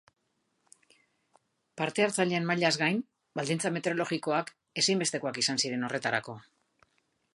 [1.81, 3.01] Parta hartzaileen mailaz gain,
[3.41, 6.39] baldintza meteorologikoak ezinbestekoak izan ziren horretarako.